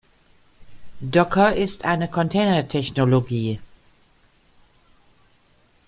[1.01, 3.59] Docker ist eine Container-Technologie.